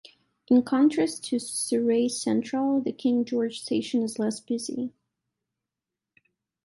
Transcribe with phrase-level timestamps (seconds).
[0.47, 4.93] In contrast to Surrey Central, the King George station is less busy.